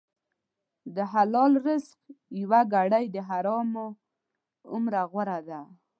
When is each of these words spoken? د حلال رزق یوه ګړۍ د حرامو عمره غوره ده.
د 0.95 0.97
حلال 1.13 1.51
رزق 1.67 1.99
یوه 2.41 2.61
ګړۍ 2.73 3.05
د 3.15 3.17
حرامو 3.29 3.85
عمره 4.71 5.01
غوره 5.11 5.39
ده. 5.47 5.61